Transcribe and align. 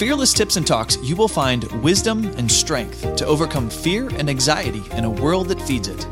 Fearless 0.00 0.32
Tips 0.32 0.56
and 0.56 0.66
Talks, 0.66 0.96
you 1.02 1.14
will 1.14 1.28
find 1.28 1.64
wisdom 1.82 2.24
and 2.38 2.50
strength 2.50 3.16
to 3.16 3.26
overcome 3.26 3.68
fear 3.68 4.08
and 4.14 4.30
anxiety 4.30 4.82
in 4.92 5.04
a 5.04 5.10
world 5.10 5.48
that 5.48 5.60
feeds 5.60 5.88
it. 5.88 6.04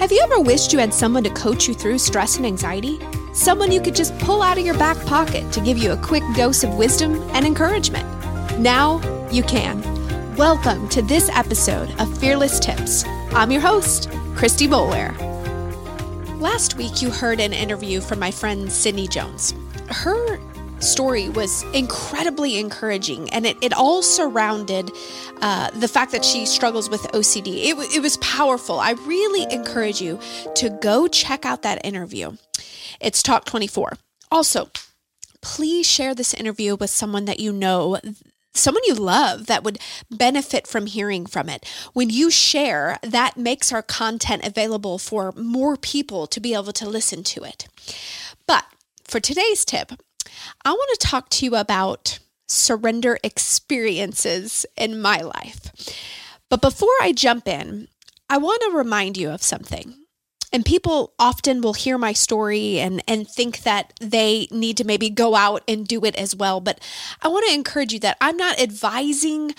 Have 0.00 0.10
you 0.10 0.20
ever 0.24 0.40
wished 0.40 0.72
you 0.72 0.80
had 0.80 0.92
someone 0.92 1.22
to 1.22 1.30
coach 1.30 1.68
you 1.68 1.74
through 1.74 1.98
stress 1.98 2.38
and 2.38 2.44
anxiety? 2.44 2.98
Someone 3.32 3.70
you 3.70 3.80
could 3.80 3.94
just 3.94 4.18
pull 4.18 4.42
out 4.42 4.58
of 4.58 4.66
your 4.66 4.76
back 4.78 4.96
pocket 5.06 5.52
to 5.52 5.60
give 5.60 5.78
you 5.78 5.92
a 5.92 5.96
quick 5.96 6.24
dose 6.34 6.64
of 6.64 6.74
wisdom 6.74 7.22
and 7.34 7.46
encouragement. 7.46 8.04
Now 8.58 9.00
you 9.30 9.44
can. 9.44 9.80
Welcome 10.34 10.88
to 10.88 11.00
this 11.00 11.28
episode 11.28 11.94
of 12.00 12.18
Fearless 12.18 12.58
Tips. 12.58 13.04
I'm 13.30 13.52
your 13.52 13.60
host, 13.60 14.10
Christy 14.34 14.66
Boulware. 14.66 15.16
Last 16.40 16.76
week, 16.76 17.00
you 17.00 17.10
heard 17.10 17.38
an 17.38 17.52
interview 17.52 18.00
from 18.00 18.18
my 18.18 18.32
friend 18.32 18.72
Sydney 18.72 19.06
Jones. 19.06 19.54
Her 19.88 20.40
story 20.80 21.28
was 21.28 21.62
incredibly 21.72 22.58
encouraging, 22.58 23.30
and 23.30 23.46
it, 23.46 23.56
it 23.62 23.72
all 23.72 24.02
surrounded 24.02 24.90
uh, 25.40 25.70
the 25.70 25.88
fact 25.88 26.12
that 26.12 26.24
she 26.24 26.46
struggles 26.46 26.90
with 26.90 27.02
OCD. 27.12 27.66
It, 27.66 27.96
it 27.96 28.00
was 28.00 28.16
powerful. 28.18 28.78
I 28.78 28.92
really 28.92 29.52
encourage 29.52 30.00
you 30.00 30.18
to 30.56 30.70
go 30.70 31.08
check 31.08 31.44
out 31.44 31.62
that 31.62 31.84
interview. 31.84 32.36
It's 33.00 33.22
Talk 33.22 33.44
24. 33.44 33.94
Also, 34.30 34.68
please 35.40 35.86
share 35.86 36.14
this 36.14 36.34
interview 36.34 36.76
with 36.76 36.90
someone 36.90 37.26
that 37.26 37.40
you 37.40 37.52
know 37.52 37.98
someone 38.54 38.82
you 38.86 38.94
love 38.94 39.46
that 39.46 39.64
would 39.64 39.78
benefit 40.10 40.66
from 40.66 40.86
hearing 40.86 41.26
from 41.26 41.48
it. 41.48 41.68
When 41.92 42.08
you 42.08 42.30
share, 42.30 42.98
that 43.02 43.36
makes 43.36 43.72
our 43.72 43.82
content 43.82 44.46
available 44.46 44.98
for 44.98 45.32
more 45.32 45.76
people 45.76 46.26
to 46.28 46.40
be 46.40 46.54
able 46.54 46.72
to 46.72 46.88
listen 46.88 47.24
to 47.24 47.42
it. 47.42 47.66
But 48.46 48.64
for 49.04 49.20
today's 49.20 49.64
tip, 49.64 49.92
I 50.64 50.72
want 50.72 50.98
to 50.98 51.06
talk 51.06 51.28
to 51.30 51.44
you 51.44 51.56
about 51.56 52.18
surrender 52.48 53.18
experiences 53.22 54.66
in 54.76 55.00
my 55.00 55.18
life. 55.18 55.70
But 56.50 56.60
before 56.60 56.94
I 57.00 57.12
jump 57.12 57.48
in, 57.48 57.88
I 58.28 58.38
want 58.38 58.62
to 58.62 58.76
remind 58.76 59.16
you 59.16 59.30
of 59.30 59.42
something. 59.42 59.94
And 60.52 60.64
people 60.64 61.14
often 61.18 61.62
will 61.62 61.74
hear 61.74 61.98
my 61.98 62.12
story 62.12 62.78
and, 62.78 63.02
and 63.08 63.28
think 63.28 63.62
that 63.62 63.92
they 64.00 64.46
need 64.52 64.76
to 64.76 64.84
maybe 64.84 65.10
go 65.10 65.34
out 65.34 65.64
and 65.66 65.86
do 65.86 66.04
it 66.04 66.14
as 66.14 66.36
well. 66.36 66.60
But 66.60 66.78
I 67.22 67.28
want 67.28 67.44
to 67.48 67.54
encourage 67.54 67.92
you 67.92 67.98
that 68.00 68.18
I'm 68.20 68.36
not 68.36 68.60
advising 68.60 69.54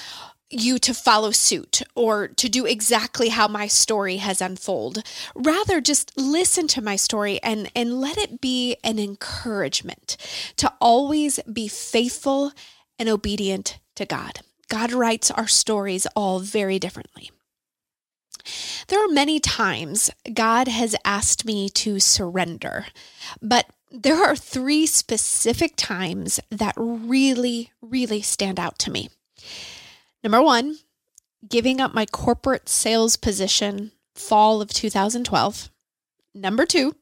you 0.49 0.77
to 0.79 0.93
follow 0.93 1.31
suit 1.31 1.81
or 1.95 2.27
to 2.27 2.47
do 2.47 2.65
exactly 2.65 3.29
how 3.29 3.47
my 3.47 3.67
story 3.67 4.17
has 4.17 4.41
unfolded. 4.41 5.03
Rather, 5.33 5.81
just 5.81 6.15
listen 6.17 6.67
to 6.67 6.81
my 6.81 6.95
story 6.95 7.41
and, 7.41 7.69
and 7.75 7.99
let 7.99 8.17
it 8.17 8.41
be 8.41 8.77
an 8.83 8.99
encouragement 8.99 10.17
to 10.57 10.71
always 10.79 11.39
be 11.51 11.67
faithful 11.67 12.51
and 12.99 13.09
obedient 13.09 13.79
to 13.95 14.05
God. 14.05 14.39
God 14.69 14.91
writes 14.91 15.31
our 15.31 15.47
stories 15.47 16.07
all 16.15 16.39
very 16.39 16.79
differently. 16.79 17.31
There 18.87 19.03
are 19.03 19.11
many 19.11 19.39
times 19.39 20.11
God 20.31 20.67
has 20.67 20.95
asked 21.03 21.45
me 21.45 21.69
to 21.69 21.99
surrender, 21.99 22.85
but 23.41 23.65
there 23.91 24.23
are 24.23 24.35
three 24.35 24.85
specific 24.85 25.73
times 25.75 26.39
that 26.51 26.75
really, 26.77 27.71
really 27.81 28.21
stand 28.21 28.59
out 28.59 28.77
to 28.79 28.91
me. 28.91 29.09
Number 30.25 30.41
one, 30.41 30.79
giving 31.47 31.79
up 31.79 31.93
my 31.93 32.07
corporate 32.07 32.67
sales 32.67 33.15
position 33.15 33.91
fall 34.15 34.59
of 34.59 34.73
2012. 34.73 35.69
Number 36.33 36.65
two, 36.65 36.95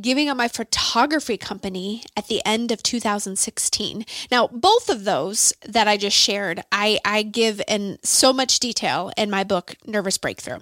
giving 0.00 0.28
up 0.28 0.36
my 0.36 0.46
photography 0.46 1.36
company 1.38 2.04
at 2.16 2.28
the 2.28 2.40
end 2.46 2.70
of 2.70 2.84
2016. 2.84 4.06
Now, 4.30 4.46
both 4.46 4.88
of 4.88 5.02
those 5.02 5.54
that 5.66 5.88
I 5.88 5.96
just 5.96 6.16
shared, 6.16 6.62
I, 6.70 7.00
I 7.04 7.24
give 7.24 7.60
in 7.66 7.98
so 8.04 8.32
much 8.32 8.60
detail 8.60 9.10
in 9.16 9.28
my 9.28 9.42
book, 9.42 9.74
Nervous 9.84 10.16
Breakthrough. 10.16 10.60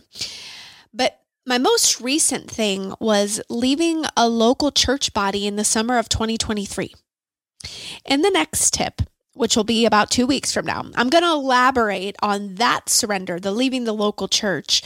But 0.94 1.20
my 1.44 1.58
most 1.58 2.00
recent 2.00 2.50
thing 2.50 2.94
was 2.98 3.42
leaving 3.50 4.06
a 4.16 4.26
local 4.26 4.72
church 4.72 5.12
body 5.12 5.46
in 5.46 5.56
the 5.56 5.64
summer 5.64 5.98
of 5.98 6.08
2023. 6.08 6.94
In 8.06 8.22
the 8.22 8.30
next 8.30 8.72
tip, 8.72 9.02
which 9.34 9.56
will 9.56 9.64
be 9.64 9.84
about 9.84 10.10
two 10.10 10.26
weeks 10.26 10.52
from 10.52 10.64
now. 10.66 10.84
I'm 10.94 11.10
going 11.10 11.24
to 11.24 11.30
elaborate 11.30 12.16
on 12.22 12.54
that 12.56 12.88
surrender, 12.88 13.38
the 13.38 13.52
leaving 13.52 13.84
the 13.84 13.92
local 13.92 14.28
church 14.28 14.82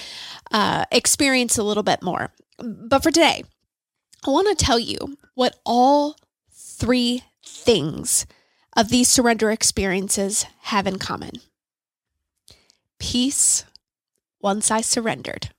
uh, 0.51 0.85
experience 0.91 1.59
a 1.59 1.63
little 1.63 1.83
bit 1.83 2.03
more. 2.03 2.33
But 2.59 3.03
for 3.03 3.11
today, 3.11 3.45
I 4.27 4.31
want 4.31 4.49
to 4.59 4.65
tell 4.65 4.79
you 4.79 5.17
what 5.35 5.61
all 5.65 6.17
three 6.53 7.23
things 7.45 8.27
of 8.77 8.89
these 8.89 9.09
surrender 9.09 9.51
experiences 9.51 10.47
have 10.63 10.87
in 10.87 10.99
common 10.99 11.41
peace 12.99 13.65
once 14.41 14.71
I 14.71 14.81
surrendered. 14.81 15.51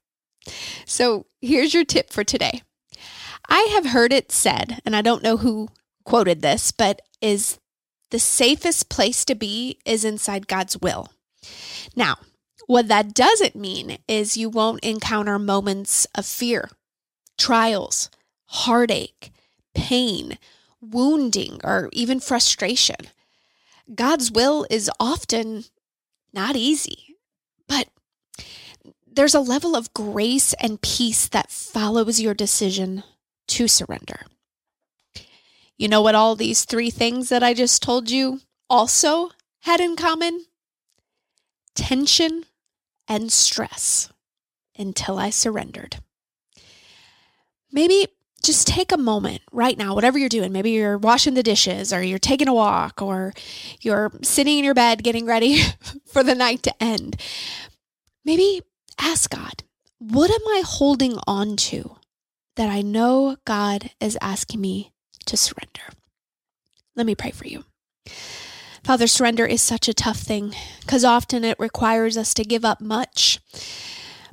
So 0.86 1.26
here's 1.42 1.74
your 1.74 1.86
tip 1.86 2.12
for 2.12 2.24
today. 2.24 2.62
I 3.48 3.70
have 3.74 3.88
heard 3.88 4.14
it 4.14 4.32
said, 4.32 4.80
and 4.86 4.96
I 4.96 5.02
don't 5.02 5.24
know 5.24 5.38
who 5.38 5.70
quoted 6.04 6.42
this, 6.42 6.72
but 6.72 7.02
is 7.22 7.60
the 8.12 8.20
safest 8.20 8.90
place 8.90 9.24
to 9.26 9.36
be 9.36 9.80
is 9.86 10.04
inside 10.04 10.48
God's 10.48 10.78
will. 10.80 11.10
Now, 11.96 12.18
what 12.68 12.88
that 12.88 13.14
doesn't 13.14 13.56
mean 13.56 13.98
is 14.08 14.38
you 14.38 14.50
won't 14.50 14.84
encounter 14.84 15.40
moments 15.40 16.06
of 16.16 16.26
fear, 16.26 16.70
trials, 17.38 18.10
heartache, 18.46 19.32
pain, 19.74 20.38
wounding, 20.82 21.60
or 21.64 21.90
even 21.94 22.20
frustration. 22.20 22.98
God's 23.94 24.32
will 24.32 24.66
is 24.70 24.92
often 25.00 25.66
not 26.32 26.56
easy, 26.56 27.16
but 27.68 27.88
there's 29.12 29.36
a 29.36 29.40
level 29.40 29.76
of 29.76 29.94
grace 29.94 30.54
and 30.54 30.82
peace 30.82 31.28
that 31.28 31.52
follows 31.52 32.20
your 32.20 32.34
decision 32.34 33.04
to 33.48 33.68
surrender. 33.68 34.22
You 35.80 35.88
know 35.88 36.02
what 36.02 36.14
all 36.14 36.36
these 36.36 36.66
three 36.66 36.90
things 36.90 37.30
that 37.30 37.42
I 37.42 37.54
just 37.54 37.82
told 37.82 38.12
you 38.12 38.42
also 38.70 39.30
had 39.62 39.80
in 39.80 39.96
common? 39.96 40.46
Tension 41.74 42.44
and 43.08 43.32
stress 43.32 44.12
until 44.78 45.18
I 45.18 45.30
surrendered. 45.30 46.00
Maybe 47.72 48.08
just 48.44 48.68
take 48.68 48.92
a 48.92 48.98
moment 48.98 49.42
right 49.54 49.78
now, 49.78 49.96
whatever 49.96 50.20
you're 50.20 50.28
doing. 50.28 50.52
Maybe 50.52 50.72
you're 50.72 50.98
washing 50.98 51.34
the 51.34 51.44
dishes, 51.44 51.94
or 51.94 52.04
you're 52.04 52.20
taking 52.20 52.50
a 52.50 52.54
walk, 52.54 53.02
or 53.02 53.34
you're 53.80 54.12
sitting 54.22 54.58
in 54.58 54.66
your 54.66 54.74
bed 54.74 55.02
getting 55.02 55.26
ready 55.26 55.62
for 56.06 56.24
the 56.24 56.36
night 56.36 56.62
to 56.64 56.84
end. 56.84 57.22
Maybe 58.26 58.64
ask 59.00 59.30
God, 59.30 59.64
what 59.98 60.30
am 60.30 60.46
I 60.46 60.62
holding 60.66 61.18
on 61.26 61.56
to 61.56 61.96
that 62.58 62.70
I 62.70 62.82
know 62.82 63.38
God 63.46 63.92
is 64.02 64.18
asking 64.22 64.60
me 64.60 64.92
to 65.26 65.38
surrender. 65.38 65.82
Let 66.96 67.06
me 67.06 67.16
pray 67.16 67.32
for 67.32 67.48
you. 67.48 67.66
Father, 68.84 69.08
surrender 69.08 69.46
is 69.46 69.62
such 69.62 69.88
a 69.88 69.94
tough 69.94 70.18
thing 70.18 70.56
because 70.82 71.06
often 71.06 71.44
it 71.44 71.60
requires 71.60 72.18
us 72.18 72.34
to 72.34 72.44
give 72.44 72.66
up 72.66 72.82
much. 72.82 73.40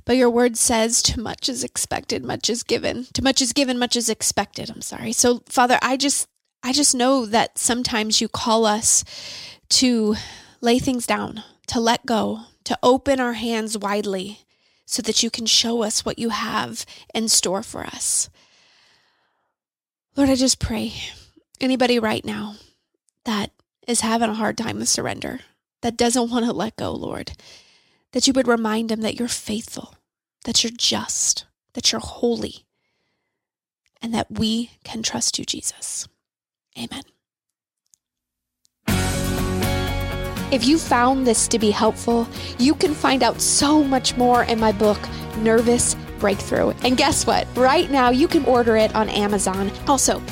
But 0.05 0.17
your 0.17 0.31
word 0.31 0.57
says, 0.57 1.03
too 1.03 1.21
much 1.21 1.49
is 1.49 1.65
expected, 1.65 2.25
much 2.25 2.49
is 2.49 2.63
given. 2.63 3.07
Too 3.13 3.23
much 3.23 3.43
is 3.43 3.53
given, 3.53 3.79
much 3.79 3.97
is 3.97 4.09
expected. 4.09 4.71
I'm 4.71 4.83
sorry. 4.83 5.13
So, 5.13 5.43
Father, 5.49 5.79
I 5.83 5.97
just 5.97 6.29
I 6.63 6.73
just 6.73 6.95
know 6.95 7.27
that 7.27 7.59
sometimes 7.59 8.21
you 8.21 8.29
call 8.29 8.67
us 8.67 9.05
to 9.69 10.17
lay 10.61 10.79
things 10.79 11.07
down, 11.07 11.43
to 11.69 11.81
let 11.81 12.07
go, 12.07 12.41
to 12.65 12.79
open 12.83 13.21
our 13.21 13.35
hands 13.35 13.77
widely 13.79 14.41
so 14.85 15.03
that 15.03 15.23
you 15.23 15.31
can 15.31 15.47
show 15.47 15.83
us 15.83 16.05
what 16.05 16.19
you 16.19 16.31
have 16.31 16.87
in 17.15 17.29
store 17.29 17.63
for 17.63 17.85
us. 17.85 18.31
Lord, 20.17 20.31
I 20.31 20.35
just 20.35 20.59
pray 20.59 20.95
anybody 21.61 21.99
right 21.99 22.25
now 22.25 22.55
that 23.27 23.51
is 23.87 24.01
having 24.01 24.31
a 24.31 24.35
hard 24.35 24.57
time 24.57 24.79
with 24.79 24.89
surrender, 24.89 25.41
that 25.83 25.99
doesn't 25.99 26.31
want 26.31 26.47
to 26.47 26.55
let 26.55 26.77
go, 26.77 26.91
Lord, 26.93 27.33
that 28.13 28.27
you 28.27 28.33
would 28.33 28.49
remind 28.49 28.89
them 28.89 29.03
that 29.03 29.19
you're 29.19 29.29
faithful, 29.29 29.95
that 30.47 30.65
you're 30.65 30.73
just, 30.75 31.45
that 31.75 31.93
you're 31.93 32.01
holy, 32.01 32.65
and 34.01 34.15
that 34.15 34.31
we 34.31 34.71
can 34.85 35.03
trust 35.03 35.39
you, 35.39 35.45
Jesus. 35.45 36.09
Amen. 36.79 37.03
If 40.51 40.67
you 40.67 40.79
found 40.79 41.27
this 41.27 41.47
to 41.49 41.59
be 41.59 41.71
helpful, 41.71 42.27
you 42.59 42.75
can 42.75 42.95
find 42.95 43.23
out 43.23 43.43
so 43.43 43.85
much 43.85 44.17
more 44.17 44.45
in 44.45 44.59
my 44.59 44.73
book, 44.73 44.99
Nervous 45.39 45.95
breakthrough. 46.19 46.71
And 46.83 46.97
guess 46.97 47.27
what? 47.27 47.47
Right 47.57 47.91
now, 47.91 48.11
you 48.11 48.29
can 48.29 48.45
order 48.45 48.77
it 48.77 48.95
on 48.95 49.09
Amazon. 49.09 49.71
Also, 49.87 50.23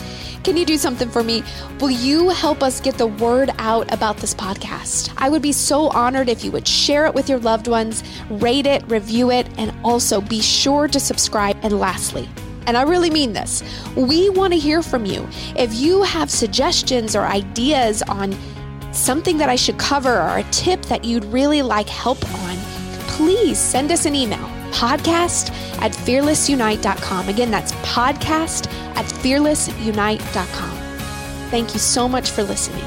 can 0.44 0.58
you 0.58 0.66
do 0.66 0.76
something 0.76 1.08
for 1.08 1.24
me? 1.24 1.42
Will 1.80 1.90
you 1.90 2.28
help 2.28 2.62
us 2.62 2.78
get 2.80 2.98
the 2.98 3.06
word 3.06 3.50
out 3.58 3.90
about 3.92 4.18
this 4.18 4.34
podcast? 4.34 5.12
I 5.16 5.30
would 5.30 5.40
be 5.40 5.52
so 5.52 5.88
honored 5.88 6.28
if 6.28 6.44
you 6.44 6.52
would 6.52 6.68
share 6.68 7.06
it 7.06 7.14
with 7.14 7.30
your 7.30 7.38
loved 7.38 7.66
ones, 7.66 8.04
rate 8.28 8.66
it, 8.66 8.86
review 8.90 9.30
it, 9.30 9.48
and 9.56 9.72
also 9.82 10.20
be 10.20 10.42
sure 10.42 10.86
to 10.88 11.00
subscribe. 11.00 11.56
And 11.62 11.78
lastly, 11.80 12.28
and 12.66 12.76
I 12.76 12.82
really 12.82 13.10
mean 13.10 13.32
this, 13.32 13.62
we 13.96 14.28
want 14.28 14.52
to 14.52 14.58
hear 14.58 14.82
from 14.82 15.06
you. 15.06 15.26
If 15.56 15.74
you 15.74 16.02
have 16.02 16.30
suggestions 16.30 17.16
or 17.16 17.22
ideas 17.22 18.02
on 18.02 18.36
something 18.92 19.38
that 19.38 19.48
I 19.48 19.56
should 19.56 19.78
cover, 19.78 20.20
or 20.20 20.38
a 20.38 20.44
tip 20.50 20.82
that 20.82 21.04
you'd 21.04 21.24
really 21.26 21.62
like 21.62 21.88
help 21.88 22.22
on, 22.42 22.56
please 23.08 23.58
send 23.58 23.90
us 23.90 24.04
an 24.04 24.14
email 24.14 24.46
podcast 24.74 25.50
at 25.80 25.92
fearlessunite.com. 25.92 27.28
Again, 27.28 27.50
that's 27.50 27.72
podcast 27.72 28.66
at 28.96 29.06
fearlessunite.com. 29.06 30.76
Thank 31.50 31.74
you 31.74 31.80
so 31.80 32.08
much 32.08 32.30
for 32.30 32.42
listening. 32.42 32.84